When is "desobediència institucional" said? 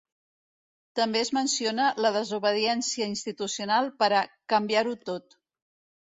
2.15-3.91